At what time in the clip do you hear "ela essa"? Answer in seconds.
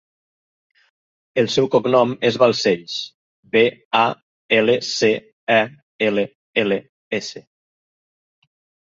6.63-7.43